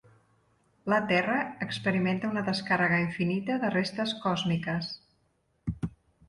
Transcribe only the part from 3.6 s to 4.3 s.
de restes